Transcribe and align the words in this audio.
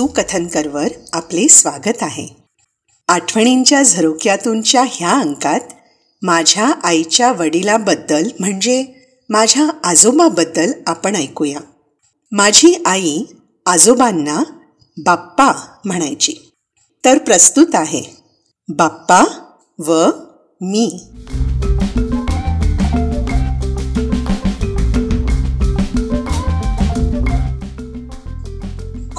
सुकथनकरवर 0.00 0.88
आपले 1.12 1.48
स्वागत 1.48 2.02
आहे. 2.02 2.28
आठवणींच्या 3.08 3.82
झरोक्यातूनच्या 3.82 4.84
ह्या 4.92 5.10
अंकात 5.10 5.60
माझ्या 6.22 6.72
आईच्या 6.82 7.32
वडिलाबद्दल 7.32 8.28
म्हणजे 8.40 8.86
माझ्या 9.28 9.70
आजोबाबद्दल 9.84 10.72
आपण 10.86 11.16
ऐकूया. 11.16 11.60
माझी 12.32 12.82
आई 12.86 13.22
आजोबांना 13.66 14.42
बाप्पा 14.98 15.52
म्हणायची. 15.84 16.34
तर 17.04 17.18
प्रस्तुत 17.18 17.74
आहे. 17.74 18.02
बाप्पा 18.68 19.24
व 19.78 20.10
मी. 20.60 21.00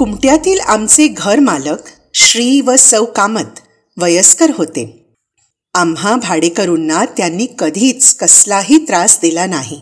कुमट्यातील 0.02 0.60
आमचे 0.60 1.08
घर 1.08 1.40
मालक 1.40 1.76
श्री 2.14 2.60
व 2.60 2.76
सौ 2.76 3.04
कामत 3.04 3.60
वयस्कर 4.00 4.50
होते. 4.50 5.14
आम्हा 5.74 6.16
भाडेकरूंना 6.16 7.04
त्यांनी 7.04 7.46
कधीच 7.58 8.14
कसलाही 8.14 8.78
त्रास 8.78 9.18
दिला 9.22 9.46
नाही. 9.46 9.80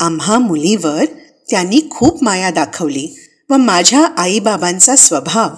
आम्हा 0.00 0.38
मुलीवर 0.38 1.04
त्यांनी 1.50 1.80
खूप 1.90 2.24
माया 2.24 2.50
दाखवली 2.50 3.08
व 3.50 3.56
माझ्या 3.56 4.06
आईबाबांचा 4.16 4.96
स्वभाव 4.96 5.48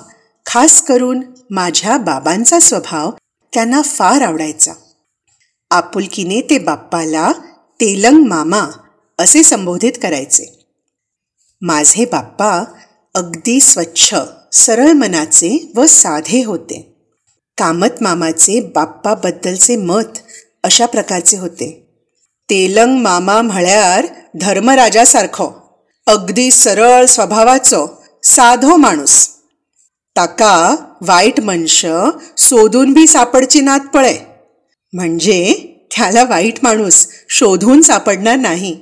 खास 0.47 0.83
करून 0.83 1.23
माझ्या 1.51 1.97
बाबांचा 1.97 2.59
स्वभाव 2.59 3.11
त्यांना 3.55 3.83
फार 3.83 4.21
आवडायचा. 4.21 4.73
आपुलकीने 5.71 6.41
ते 6.41 6.59
बाप्पाला 6.59 7.33
तेलंग 7.81 8.27
मामा 8.27 8.69
असे 9.19 9.43
संबोधित 9.43 9.93
करायचे. 10.03 10.65
माझे 11.61 12.05
बाप्पा 12.05 12.65
अगदी 13.15 13.61
स्वच्छ 13.61 14.15
सरळ 14.53 14.93
मनाचे 14.93 15.73
व 15.77 15.87
साधे 15.87 16.45
होते. 16.45 16.97
कामत 17.59 17.89
मामाचे 18.01 18.61
बाप्पाबद्दलचे 18.61 19.77
मत 19.77 20.19
अशा 20.65 20.87
प्रकारचे 20.87 21.37
होते. 21.37 21.89
तेलंग 22.51 22.99
मामा 22.99 23.43
म्हळ्यार 23.43 24.07
धर्मराजासारखो 24.41 25.51
अगदी 26.07 26.51
सरळ 26.51 27.05
स्वभावाचो 27.05 28.03
साधो 28.23 28.77
माणूस. 28.77 29.29
ताका 30.17 30.77
वाईट 31.01 31.41
मनश 31.41 31.87
सोदून 32.39 32.93
बी 32.93 33.07
सापडची 33.07 33.61
नात 33.61 33.81
पळे. 33.81 34.19
म्हणजे 34.93 35.53
त्याला 35.97 36.25
वाईट 36.25 36.55
माणूस 36.63 37.07
शोधून 37.29 37.83
सापडणार 37.83 38.37
नाही. 38.37 38.81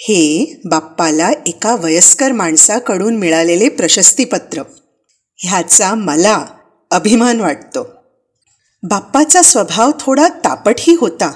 हे 0.00 0.60
बाप्पाला 0.64 1.30
एका 1.46 1.76
वयस्कर 1.76 2.32
माणसाकडून 2.32 3.16
मिळालेले 3.16 3.68
प्रशस्तीपत्र. 3.68 4.62
ह्याचा 5.36 5.94
मला 5.94 6.46
अभिमान 6.90 7.40
वाटतो. 7.40 7.86
बाप्पाचा 8.82 9.42
स्वभाव 9.42 9.90
थोडा 10.00 10.28
तापटही 10.28 10.94
होता 10.94 11.32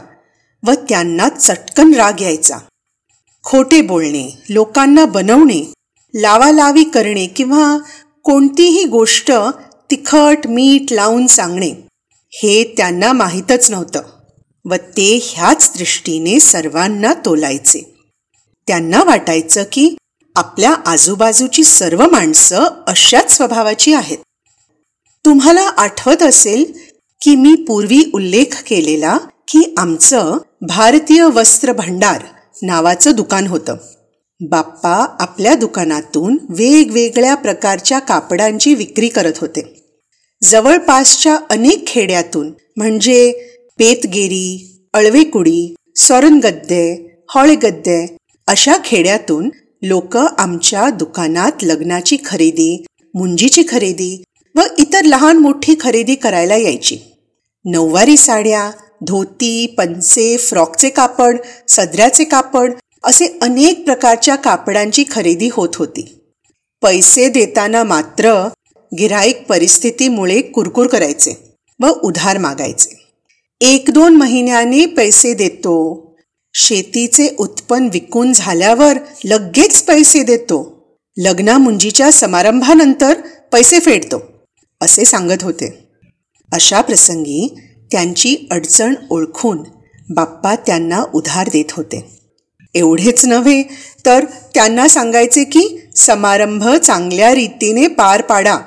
व 0.66 0.72
त्यांना 0.88 1.28
चटकन 1.28 1.94
राग 1.94 2.20
यायचा. 2.20 2.58
खोटे 3.44 3.80
बोलणे 3.80 4.42
लोकांना 4.48 5.04
बनवणे 5.04 5.72
लावालावी 6.14 6.84
करणे 6.84 7.26
किंवा 7.26 7.78
कोणतीही 8.24 8.84
गोष्ट 8.84 9.32
तिखट 9.90 10.46
मीठ 10.46 10.92
लावून 10.92 11.26
सांगणे 11.26 11.72
हे 12.30 12.74
त्यांना 12.76 13.12
माहीतच 13.12 13.70
नव्हतं 13.70 14.02
व 14.64 14.74
ते 14.74 15.30
ह्याच 15.32 15.72
दृष्टीने 15.78 16.40
सर्वांना 16.40 17.14
तोलायचे. 17.14 17.91
त्यांना 18.72 19.02
वाटायचं 19.02 19.62
की 19.72 19.96
आपल्या 20.36 20.74
आजूबाजूची 20.86 21.64
सर्व 21.64 22.02
माणसं 22.12 22.64
अशाच 22.86 23.36
स्वभावाची 23.36 23.94
आहेत. 23.94 24.18
तुम्हाला 25.24 25.60
आठवत 25.60 26.22
असेल 26.22 26.72
की 27.20 27.36
मी 27.36 27.54
पूर्वी 27.54 28.02
उल्लेख 28.14 28.62
केलेला 28.66 29.16
की 29.48 29.74
आमचं 29.76 30.38
भारतीय 30.60 31.22
वस्त्र 31.22 31.72
भंडार 31.72 32.22
नावाचं 32.62 33.10
दुकान 33.10 33.46
होतं. 33.46 33.76
बाप्पा 34.40 35.16
आपल्या 35.20 35.54
दुकानातून 35.54 36.38
वेगवेगळ्या 36.48 37.34
प्रकारच्या 37.34 37.98
कापडांची 37.98 38.74
विक्री 38.74 39.08
करत 39.08 39.38
होते. 39.40 39.84
जवळपासच्या 40.42 41.38
अनेक 41.50 41.86
खेड्यातून 41.86 42.52
म्हणजे 42.76 43.32
पेतगेरी 43.78 44.76
अळवेकुडी 44.94 45.74
सोरनगद्दे 45.96 47.08
हॉळेगद्दे 47.34 48.16
अशा 48.48 48.76
खेड्यातून 48.84 49.48
लोक 49.82 50.16
आमच्या 50.16 50.90
दुकानात 50.90 51.62
लग्नाची 51.62 52.16
खरेदी 52.24 52.84
मुंजीची 53.14 53.62
खरेदी 53.68 54.22
व 54.54 54.60
इतर 54.78 55.04
लहान 55.04 55.36
मोठी 55.36 55.74
खरेदी 55.80 56.14
करायला 56.14 56.56
यायची. 56.56 56.98
नऊवारी 57.64 58.16
साड्या 58.16 58.70
धोती 59.06 59.66
पंचे 59.78 60.36
फ्रॉकचे 60.36 60.88
कापड 60.88 61.36
सदऱ्याचे 61.68 62.24
कापड 62.24 62.72
असे 63.04 63.26
अनेक 63.42 63.84
प्रकारच्या 63.84 64.36
कापडांची 64.36 65.04
खरेदी 65.10 65.48
होत 65.52 65.76
होती. 65.76 66.18
पैसे 66.82 67.28
देताना 67.28 67.82
मात्र 67.82 68.48
गिराईक 68.92 69.46
परिस्थितीमुळे 69.48 70.40
कुरकुर 70.40 70.86
करायचे 70.86 71.36
व 71.80 71.86
उधार 71.86 72.38
मागायचे. 72.38 72.96
एक 73.60 73.90
दोन 73.90 74.16
महिन्याने 74.16 74.86
पैसे 74.86 75.34
देतो 75.34 76.11
शेतीचे 76.54 77.36
उत्पन्न 77.38 77.88
विकून 77.92 78.32
झाल्यावर 78.32 78.98
लगेच 79.24 79.82
पैसे 79.82 80.22
देतो. 80.22 80.82
लग्नामुंजीच्या 81.16 82.12
समारंभानंतर 82.12 83.20
पैसे 83.52 83.80
फेडतो 83.80 84.22
असे 84.80 85.04
सांगत 85.04 85.42
होते. 85.42 85.88
अशा 86.52 86.80
प्रसंगी 86.80 87.54
त्यांची 87.92 88.36
अडचण 88.50 88.94
ओळखून 89.10 89.58
बाप्पा 90.10 90.54
त्यांना 90.54 91.04
उधार 91.14 91.48
देत 91.52 91.64
होते. 91.70 92.20
एवढेच 92.74 93.24
नव्हे 93.24 93.62
तर 94.06 94.24
त्यांना 94.54 94.88
सांगायचे 94.88 95.44
की 95.44 95.80
समारंभ 95.96 96.68
चांगल्या 96.68 97.34
रीतीने 97.34 97.86
पार 97.86 98.22
पाडा. 98.22 98.58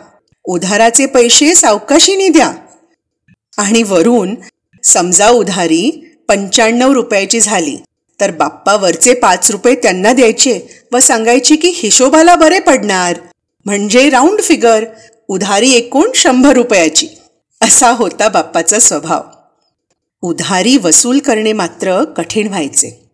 उधाराचे 0.46 1.06
पैसे 1.06 1.56
सावकाशीने 1.56 2.29
द्या. 2.29 2.52
आणि 3.57 3.84
वरून 3.84 4.35
समजा 4.84 5.29
उधारी 5.29 6.12
पंच्याण्णव 6.28 6.91
रुपयाची 6.91 7.40
झाली. 7.40 7.78
तर 8.19 8.31
बाप्पा 8.31 8.75
वरचे 8.75 9.13
पाच 9.13 9.52
रुपये 9.52 9.75
त्यांना 9.75 10.13
द्यायचे 10.13 10.59
व 10.91 11.00
सांगायचे 11.00 11.56
की 11.56 11.72
हिशोबाला 11.75 12.36
बरे 12.36 12.59
पडणार. 12.59 13.16
म्हणजे 13.66 14.09
राऊंड 14.09 14.41
फिगर 14.41 14.85
उधारी 15.28 15.72
एकूण 15.72 16.12
शंभर 16.16 16.53
रुपयाची. 16.53 17.08
असा 17.62 17.91
होता 17.91 18.28
बाप्पाचा 18.28 18.80
स्वभाव. 18.80 19.22
उधारी 20.22 20.78
वसूल 20.78 21.19
करणे 21.19 21.53
मात्र 21.53 22.03
कठीण 22.03 22.47
व्हायचे. 22.47 23.09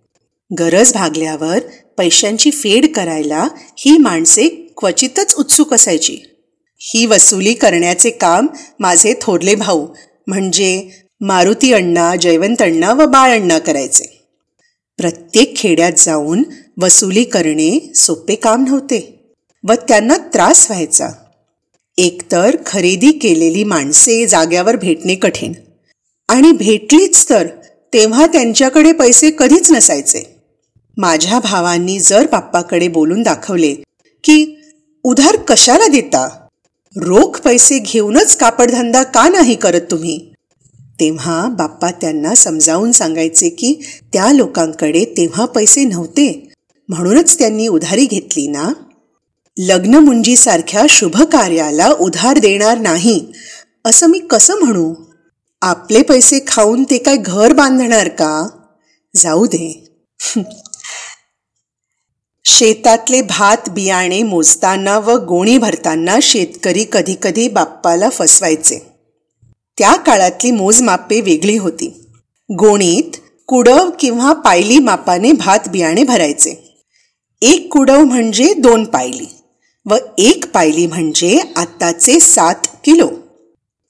गरज 0.60 0.94
भागल्यावर 0.94 1.60
पैशांची 1.98 2.52
फेड 2.52 2.94
करायला 2.96 3.48
ही 3.78 3.98
माणसे 3.98 4.48
क्वचितच 4.78 5.36
उत्सुक 5.36 5.74
असायची. 5.74 6.18
ही 6.80 7.06
वसुली 7.06 7.54
करण्याचे 7.54 8.10
काम 8.10 8.48
माझे 8.80 9.14
थोरले 9.22 9.56
भाऊ 9.56 9.88
म्हणजे 10.28 10.90
मारुती 11.22 11.74
अण्णा 11.74 12.16
जयवंत 12.16 12.62
अण्णा 12.62 12.94
व 12.94 13.06
बाळ 13.06 13.32
अण्णा 13.32 13.60
करायचे. 13.60 14.04
प्रत्येक 14.98 15.56
खेड्यात 15.58 15.92
जाऊन 15.98 16.44
वसुली 16.82 17.24
करणे 17.24 17.92
सोपे 17.96 18.36
काम 18.36 18.64
नव्हते 18.68 19.34
व 19.68 19.74
त्यांना 19.74 20.18
त्रास 20.18 20.72
व्हायचा. 20.72 21.10
एकतर 21.98 22.56
खरेदी 22.66 23.12
केलेली 23.12 23.64
माणसे 23.64 24.28
जाग्यावर 24.28 24.76
भेटणे 24.76 25.16
कठीण 25.16 25.54
आणि 26.30 26.52
भेटलीच 26.52 27.30
तर 27.30 27.48
तेव्हा 27.94 28.28
त्यांच्याकडे 28.28 28.92
पैसे 28.92 29.32
कधीच 29.40 29.72
नसायचे. 29.72 30.36
माझ्या 30.98 31.40
भावांनी 31.40 32.00
जर 32.00 32.28
बाप्पाकडे 32.32 32.88
बोलून 32.88 33.22
दाखवले 33.24 33.74
की 34.24 34.58
उधार 35.04 35.36
कशाला 35.36 35.88
देता? 35.88 36.28
रोख 36.96 37.40
पैसे 37.40 37.80
घेऊनच 37.80 38.38
कापडधंदा 38.38 39.04
का 39.04 39.30
नाही 39.30 39.56
करत 39.56 39.82
तुम्ही? 39.92 40.31
तेव्हा 41.02 41.48
बाप्पा 41.48 41.92
त्यांना 41.92 42.36
समजावून 42.36 42.92
सांगायचे 42.92 43.50
की 43.50 43.86
त्या 44.14 44.32
लोकांकडे 44.32 45.06
तेव्हा 45.06 45.46
पैसे 45.46 45.84
नव्हते. 45.84 46.54
म्हणूनच 46.90 47.40
त्यांनी 47.40 47.68
उधारी 47.68 48.06
घेतली 48.06 48.48
ना? 48.48 48.74
लग्नमुंजीसारख्या 49.58 50.84
शुभ 50.90 51.22
कार्याला 51.22 51.90
उधार 51.90 52.38
देणार 52.38 52.78
नाही. 52.78 53.28
असं 53.86 54.08
मी 54.08 54.20
कसं 54.20 54.56
म्हणू? 54.56 54.96
आपले 55.62 56.02
पैसे 56.02 56.40
खाऊन 56.48 56.84
ते 56.84 56.98
काय 56.98 57.18
घर 57.18 57.54
बांधणार 57.54 58.08
का? 58.08 58.48
जाऊ 59.16 59.46
दे. 59.46 59.96
शेतातले 62.46 63.22
भात 63.22 63.70
बियाणे 63.70 64.24
मोजताना 64.24 65.00
व 65.00 65.12
गोणी 65.18 65.58
भरताना 65.58 66.18
शेतकरी 66.22 66.86
कधीकधी 66.92 67.48
बाप्पाला 67.48 68.10
फसवायचे. 68.10 68.91
त्या 69.78 69.96
काळातली 69.96 70.52
मोजमापे 70.52 71.22
वेगळी 71.22 71.58
होती. 71.58 71.88
गोणीत 72.50 73.18
कुडव 73.48 73.90
किंवा 74.00 74.34
पायली 74.34 74.80
मापाने 74.80 75.32
भात 75.32 75.70
बियाणे 75.70 76.04
भरायचे. 76.04 76.54
एक 77.42 77.72
कुडव 77.74 78.00
म्हणजे 78.00 78.54
दोन 78.54 78.84
पायली 78.86 79.26
व 79.86 79.96
एक 80.18 80.52
पायली 80.54 80.88
म्हणजे 80.88 81.40
आत्ताचे 81.56 82.20
सात 82.20 82.68
किलो. 82.84 83.10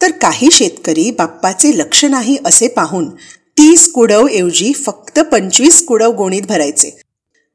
तर 0.01 0.11
काही 0.11 0.49
शेतकरी 0.51 1.11
बाप्पाचे 1.11 1.77
लक्ष 1.77 2.05
नाही 2.05 2.37
असे 2.45 2.67
पाहून 2.67 3.09
तीस 3.57 3.91
कुडव 3.91 4.27
ऐवजी 4.27 4.73
फक्त 4.73 5.19
पंचवीस 5.19 5.85
कुडव 5.85 6.11
गोणीत 6.11 6.41
भरायचे 6.41 7.01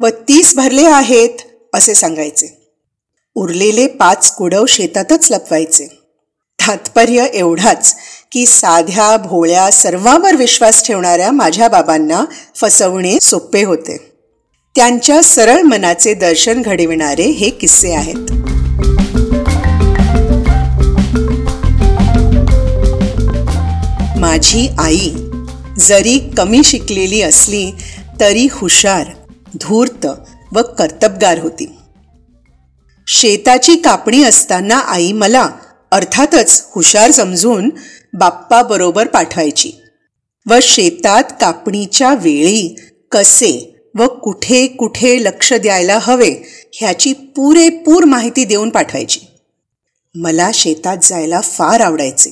व 0.01 0.09
तीस 0.29 0.55
भरले 0.57 0.85
आहेत 0.85 1.43
असे 1.75 1.95
सांगायचे. 1.95 2.47
उरलेले 3.35 3.87
पाच 3.87 4.35
कुडव 4.35 4.67
शेतातच 4.67 5.31
लपवायचे. 5.31 6.06
तात्पर्य 6.67 7.25
एवढाच 7.35 7.97
की 8.33 8.47
साध्या 8.47 9.17
भोळ्या 9.17 9.71
सर्वांवर 9.71 10.37
विश्वास 10.37 10.87
ठेवणाऱ्या 10.87 11.31
माझ्या 11.33 11.69
बाबांना 11.69 12.25
फसवणे 12.57 13.19
सोपे 13.23 13.65
होते. 13.65 14.13
त्यांच्या 14.77 15.23
सरळ 15.23 15.63
मनाचे 15.63 16.15
दर्शन 16.15 16.63
घडविणारे 16.63 17.23
हे 17.23 17.51
किस्से 17.51 17.93
आहेत. 17.93 18.33
माझी 24.19 24.69
आई 24.79 25.11
जरी 25.79 26.19
कमी 26.37 26.65
शिकलेली 26.65 27.23
असली 27.23 27.71
तरी 28.21 28.49
हुशार 28.53 29.05
धूर्त 29.61 30.07
व 30.53 30.63
कर्तबगार 30.63 31.39
होती. 31.39 31.77
शेताची 33.09 33.77
कापणी 33.77 34.25
असताना 34.25 34.79
आई 34.79 35.13
मला 35.13 35.49
अर्थातच 35.91 36.67
हुशार 36.75 37.11
समजून 37.11 37.71
बाप्पाबरोबर 38.15 39.07
पाठवायची. 39.07 39.73
व 40.51 40.55
शेतात 40.63 41.25
कापणीच्या 41.41 42.15
वेळी 42.15 42.77
कसे 43.13 43.77
व 43.95 44.07
कुठे 44.07 44.67
कुठे 44.67 45.25
लक्ष 45.25 45.53
द्यायला 45.53 45.99
हवे 46.03 46.35
ह्याची 46.73 47.13
पुरेपूर 47.13 48.05
माहिती 48.05 48.45
देऊन 48.45 48.71
पाठवायची. 48.71 49.21
मला 50.15 50.51
शेतात 50.55 50.97
जायला 51.03 51.41
फार 51.41 51.81
आवडायचे. 51.81 52.31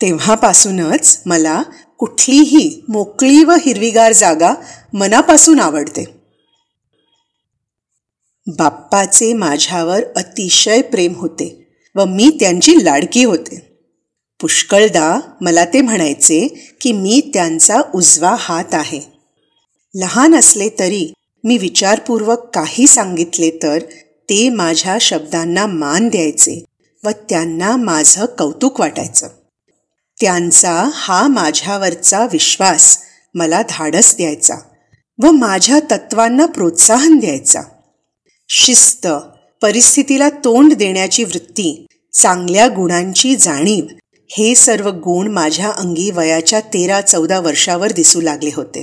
तेव्हापासूनच 0.00 1.22
मला 1.26 1.62
कुठलीही 1.98 2.84
मोकळी 2.88 3.44
व 3.44 3.50
हिरवीगार 3.50 4.12
जागा 4.12 4.54
मनापासून 4.92 5.60
आवडते. 5.60 6.04
बाप्पाचे 8.46 9.32
माझ्यावर 9.32 10.02
अतिशय 10.16 10.82
प्रेम 10.82 11.12
होते. 11.16 11.61
व 11.94 12.04
मी 12.04 12.30
त्यांची 12.40 12.84
लाडकी 12.84 13.24
होते. 13.24 13.72
पुष्कळदा 14.40 15.20
मला 15.40 15.64
ते 15.64 15.80
म्हणायचे 15.80 16.48
की 16.80 16.92
मी 16.92 17.30
त्यांचा 17.34 17.80
उजवा 17.94 18.36
हात 18.38 18.74
आहे. 18.74 19.00
लहान 19.94 20.34
असले 20.34 20.68
तरी 20.78 21.12
मी 21.44 21.58
विचारपूर्वक 21.58 22.50
काही 22.54 22.86
सांगितले 22.86 23.50
तर 23.62 23.78
ते 24.30 24.48
माझ्या 24.48 24.96
शब्दांना 25.00 25.66
मान 25.66 26.08
द्यायचे 26.08 26.64
व 27.04 27.10
त्यांना 27.10 27.76
माझं 27.76 28.24
कौतुक 28.24 28.80
वाटायचं. 28.80 29.28
त्यांचा 30.20 30.90
हा 30.94 31.26
माझ्यावरचा 31.28 32.26
विश्वास 32.32 32.98
मला 33.34 33.62
धाडस 33.68 34.16
द्यायचा 34.16 34.54
व 35.22 35.30
माझ्या 35.30 35.80
तत्वांना 35.90 36.46
प्रोत्साहन 36.46 37.18
द्यायचा. 37.18 37.62
शिस्त 38.48 39.06
परिस्थितीला 39.62 40.28
तोंड 40.28 40.74
देण्याची 40.74 41.24
वृत्ती 41.24 41.86
चांगल्या 42.12 42.68
गुणांची 42.68 43.36
जाणीव 43.36 43.84
हे 44.30 44.54
सर्व 44.54 44.90
गुण 44.90 45.28
माझ्या 45.28 45.70
अंगी 45.70 46.10
वयाच्या 46.10 46.60
तेरा 46.60 47.00
चौदा 47.00 47.40
वर्षावर 47.40 47.92
दिसू 47.92 48.20
लागले 48.20 48.50
होते. 48.56 48.82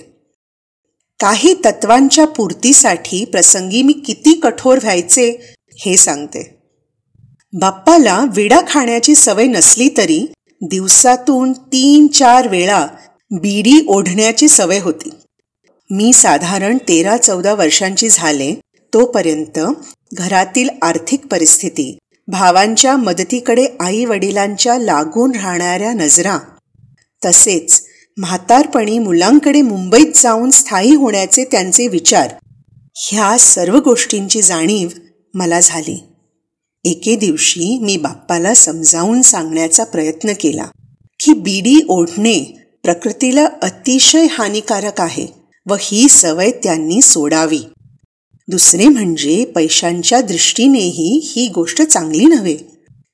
काही 1.20 1.54
तत्वांच्या 1.66 2.28
पूर्तीसाठी 2.28 3.26
प्रसंगी 3.26 3.82
मी 3.82 3.94
किती 3.94 4.34
कठोर 4.34 4.78
व्हायचे 4.84 5.56
हे 5.80 5.98
सांगते. 5.98 6.58
बाप्पाला 7.54 8.26
विडा 8.36 8.62
खाण्याची 8.68 9.16
सवय 9.16 9.46
नसली 9.46 9.90
तरी 9.98 10.26
दिवसातून 10.62 11.54
तीन 11.54 12.08
चार 12.08 12.48
वेळा 12.48 12.88
बीडी 13.32 13.86
ओढण्याची 13.88 14.48
सवय 14.48 14.80
होती. 14.80 15.10
मी 15.90 16.14
साधारण 16.14 16.78
तेरा 16.78 17.18
चौदा 17.18 17.54
वर्षांची 17.54 18.10
झाले 18.10 18.54
तोपर्यंत 18.94 19.60
घरातील 20.14 20.70
आर्थिक 20.82 21.28
परिस्थिती 21.28 21.98
भावांच्या 22.28 22.96
मदतीकडे 22.98 23.66
आई 23.80 24.06
वडिलांच्या 24.06 24.78
लागून 24.78 25.32
राहणाऱ्या 25.32 25.94
नजरा 25.94 26.38
तसेच 27.26 27.84
म्हातारपणी 28.18 29.00
मुलांकडे 29.00 29.62
मुंबईत 29.62 30.12
जाऊन 30.16 30.50
स्थायी 30.50 30.96
होण्याचे 30.96 31.44
त्यांचे 31.44 31.88
विचार 31.88 32.34
ह्या 32.96 33.38
सर्व 33.38 33.78
गोष्टींची 33.80 34.42
जाणीव 34.42 34.90
मला 35.34 35.60
झाली. 35.60 35.98
एके 36.86 37.16
दिवशी 37.16 37.80
मी 37.80 37.98
बाप्पाला 37.98 38.54
समजावून 38.54 39.22
सांगण्याचा 39.22 39.84
प्रयत्न 39.84 40.34
केला 40.40 40.66
की 41.20 41.34
बीडी 41.34 41.76
ओढणे 41.90 42.40
प्रकृतीला 42.84 43.48
अतिशय 43.62 44.28
हानिकारक 44.32 45.02
आहे 45.02 45.26
व 45.70 45.76
ही 45.80 46.08
सवय 46.10 46.52
त्यांनी 46.52 47.02
सोडावी. 47.02 47.60
दुसरे 48.50 48.86
म्हणजे 48.86 49.44
पैशांच्या 49.46 50.22
दृष्टीनेही 50.22 51.20
ही 51.24 51.48
गोष्ट 51.48 51.82
चांगली 51.82 52.26
नव्हे. 52.26 52.58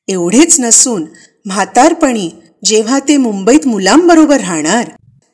एवढेच 0.07 0.59
नसून 0.59 1.05
म्हातारपणी 1.45 2.29
जेव्हा 2.65 2.99
ते 2.99 3.17
मुंबईत 3.17 3.67
मुलांबरोबर 3.67 4.39
राहणार 4.39 4.89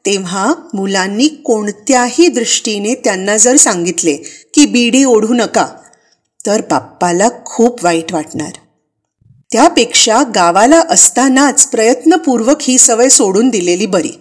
तेव्हा 0.06 0.53
मुलांनी 0.74 1.27
कोणत्याही 1.27 2.27
दृष्टीने 2.27 2.94
त्यांना 2.95 3.38
जर 3.38 3.56
सांगितले 3.56 4.15
की 4.53 4.65
बीडी 4.65 5.03
ओढू 5.03 5.33
नका 5.33 5.68
तर 6.48 6.62
बाप्पाला 6.69 7.30
खूप 7.45 7.83
वाईट 7.83 8.13
वाटणार. 8.13 8.51
त्यापेक्षा 9.51 10.24
गावाला 10.36 10.81
असतानाच 10.89 11.68
प्रयत्नपूर्वक 11.68 12.57
ही 12.62 12.77
सवय 12.77 13.09
सोडून 13.09 13.50
दिलेली 13.50 13.86
बरी. 13.86 14.12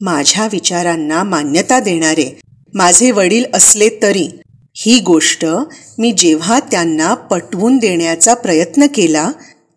माझ्या 0.00 0.48
विचारांना 0.52 1.22
मान्यता 1.22 1.80
देणारे 1.80 2.40
माझे 2.74 3.10
वडील 3.10 3.44
असले 3.54 3.88
तरी 4.02 4.28
ही 4.80 4.98
गोष्ट 5.00 5.44
मी 5.98 6.12
जेव्हा 6.12 6.60
त्यांना 6.60 7.14
पटवून 7.14 7.78
देण्याचा 7.78 8.34
प्रयत्न 8.34 8.86
केला 8.94 9.30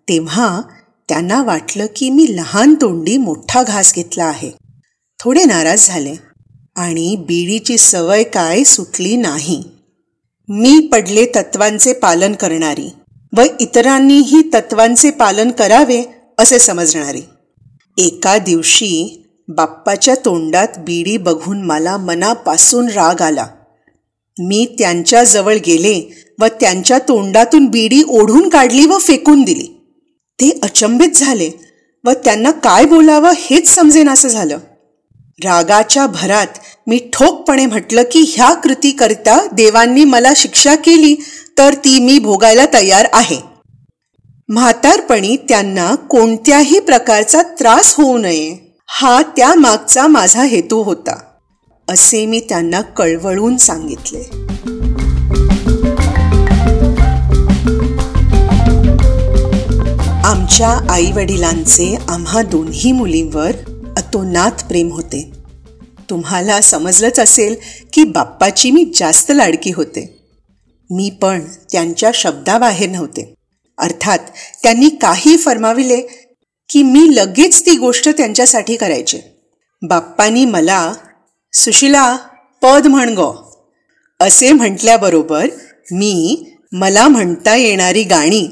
तेव्हा 0.10 0.62
त्यांना 1.10 1.44
वाटलं 1.44 1.86
की 1.96 2.10
मी 2.10 2.26
लहान 2.30 2.74
तोंडी 2.74 3.18
मोठा 3.18 3.64
घास 3.64 3.94
घेतला 3.94 4.24
आहे. 4.24 4.52
थोडे 5.20 5.44
नाराज 5.44 5.88
झाले 5.88 6.16
आणि 6.76 7.16
बीडीची 7.16 7.78
सवय 7.78 8.24
काय 8.24 8.64
सुटली 8.64 9.16
नाही. 9.16 9.64
मी 10.50 10.90
पडले 10.92 11.26
तत्वांचे 11.26 11.94
पालन 11.94 12.34
करणारी 12.34 12.90
व 13.38 13.42
इतरांनीही 13.60 14.42
तत्वांचे 14.54 15.12
पालन 15.12 15.52
करावे 15.52 16.04
असे 16.40 16.60
समजणारी. 16.60 17.22
एका 17.98 18.38
दिवशी 18.38 19.24
बाप्पाच्या 19.48 20.16
तोंडात 20.16 20.68
बीडी 20.78 21.18
बघून 21.18 21.62
मला 21.62 21.98
मनापासून 21.98 22.90
राग 22.90 23.22
आला. 23.22 23.48
मी 24.48 24.66
त्यांच्याजवळ 24.80 25.56
गेले 25.56 26.26
व 26.40 26.46
त्यांच्या 26.46 27.00
तोंडातून 27.00 27.68
बीडी 27.68 28.04
ओढून 28.08 28.50
काढली 28.50 28.86
व 28.86 28.98
फेकून 28.98 29.44
दिली. 29.44 29.68
ते 30.40 30.60
अचंबित 30.64 31.10
झाले 31.16 31.50
व 32.06 32.12
त्यांना 32.12 32.52
काय 32.52 32.86
बोलावं 32.86 33.32
हेच 33.38 33.70
समजेनासं 33.70 34.28
झालं. 34.28 34.58
रागाच्या 35.44 36.06
भरात 36.08 36.48
मी 36.88 37.00
ठोकपणे 37.14 37.66
म्हटलं 37.66 38.02
की 38.12 38.34
ह्या 38.36 38.54
कृतीकरिता 38.54 39.40
देवांनी 39.52 40.04
मला 40.04 40.34
शिक्षा 40.36 40.76
केली 40.76 41.16
तर 41.58 41.74
ती 41.74 42.00
मी 42.00 42.20
भोगायला 42.20 42.66
तयार 42.74 43.08
आहे. 43.14 43.38
म्हातारपणी 44.50 45.38
त्यांना 45.50 45.96
कोणत्याही 45.96 46.80
प्रकारचा 46.80 47.42
त्रास 47.42 47.94
होऊ 47.94 48.18
नये. 48.18 48.78
हा 48.88 49.22
त्या 49.38 49.54
मागचा 49.56 50.08
माझा 50.08 50.44
हेतू 50.44 50.82
होता. 50.84 51.20
असे 51.90 52.26
मी 52.26 52.40
त्यांना 52.40 52.82
कळवळून 52.82 53.58
सांगितले. 53.58 54.22
आमच्या 60.24 60.70
आई 60.90 61.12
वडिलांचे 61.12 61.98
आम्हा 62.08 62.42
दोन्ही 62.42 62.92
मुलींवर 62.92 63.52
अतोनात 63.98 64.52
प्रेम 64.52 64.92
होते. 64.92 65.32
तुम्हाला 66.10 66.62
समजलंच 66.62 67.20
असेल 67.20 67.56
की 67.94 68.04
बाप्पाची 68.04 68.72
मी 68.72 68.92
जास्त 68.96 69.32
लाडकी 69.36 69.72
होते. 69.72 70.34
मी 70.92 71.10
पण 71.22 71.42
त्यांच्या 71.72 72.12
शब्दाबाहेर 72.14 72.90
नव्हते. 72.90 73.34
अर्थात 73.78 74.20
त्यांनी 74.64 74.90
काही 74.90 75.38
फरमाविले 75.38 76.02
की 76.70 76.84
मी 76.84 77.08
लगेच 77.16 77.66
ती 77.66 77.78
गोष्ट 77.78 78.10
त्यांच्यासाठी 78.10 78.76
करायचे. 78.76 79.20
बाप्पानी 79.82 80.46
मला 80.46 80.94
सुशिला 81.54 82.18
पद 82.62 82.88
म्हण 82.88 83.14
गो. 83.14 83.52
असे 84.20 84.52
म्हटल्याबरोबर 84.52 85.48
मी 85.92 86.46
मला 86.72 87.08
म्हणता 87.08 87.56
येणारी 87.56 88.04
गाणी 88.04 88.48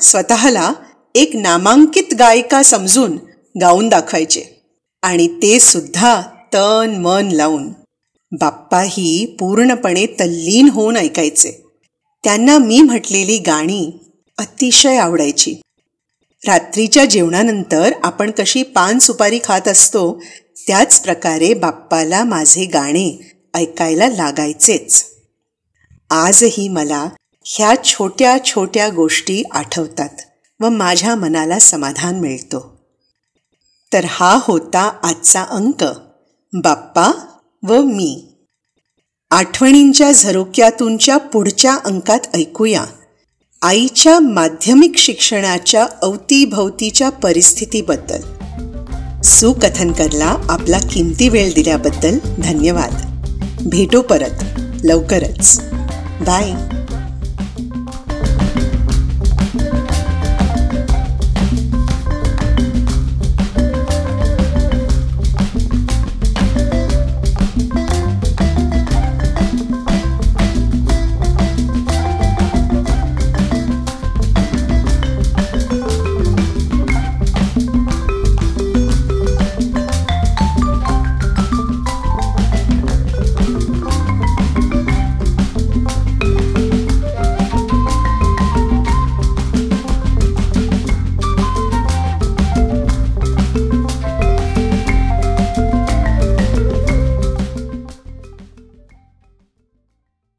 स्वतःला 0.00 0.72
एक 1.14 1.36
नामांकित 1.36 2.14
गायिका 2.18 2.62
समजून 2.62 3.18
गाऊन 3.60 3.88
दाखवायचे. 3.88 4.42
आणि 5.02 5.28
ते 5.28 5.60
सुद्धा 5.60 6.22
तन 6.54 6.94
मन 6.98 7.28
लावून. 7.28 7.68
बाप्पाही 8.32 9.36
पूर्णपणे 9.40 10.06
तल्लीन 10.06 10.68
होऊन 10.68 10.96
ऐकायचे. 10.96 11.64
त्यांना 12.24 12.58
मी 12.58 12.80
म्हटलेली 12.80 13.38
गाणी 13.38 13.92
अतिशय 14.38 14.96
आवडायची. 14.96 15.54
रात्रीच्या 16.46 17.04
जेवणानंतर 17.04 17.92
आपण 18.02 18.30
कशी 18.30 18.62
पान 18.62 18.98
सुपारी 18.98 19.38
खात 19.44 19.68
असतो 19.68 20.22
त्याच 20.56 21.00
प्रकारे 21.00 21.54
बाप्पाला 21.54 22.24
माझे 22.24 22.64
गाणे 22.64 23.36
ऐकायला 23.54 24.08
लागायचेच. 24.08 25.04
आजही 26.10 26.68
मला 26.68 27.08
ह्या 27.44 27.74
छोट्या 27.84 28.44
छोट्या 28.44 28.88
गोष्टी 28.88 29.42
आठवतात 29.50 30.08
व 30.60 30.68
माझ्या 30.68 31.14
मनाला 31.14 31.58
समाधान 31.58 32.20
मिळतो. 32.20 32.84
तर 33.92 34.04
हा 34.08 34.38
होता 34.42 34.98
आजचा 35.02 35.42
अंक. 35.42 35.84
बाप्पा 36.52 37.36
व 37.62 37.82
मी. 37.82 38.28
आठवणींच्या 39.30 40.12
झरोक्यातूनच्या 40.12 41.16
पुढच्या 41.16 41.78
अंकात 41.84 42.18
ऐकूया. 42.34 42.84
आईच्या 43.62 44.20
माध्यमिक 44.20 44.96
शिक्षणाच्या 44.96 45.86
अवतीभवतीच्या 46.02 47.10
परिस्थितीबद्दल. 47.10 48.20
सुकथनकरला 49.24 50.36
आपला 50.48 50.78
किमती 50.78 51.28
वेळ 51.28 51.54
दिल्याबद्दल 51.54 52.18
धन्यवाद. 52.38 52.94
भेटू 53.66 54.02
परत. 54.02 54.60
लवकरच. 54.84 55.60
बाय. 56.20 56.52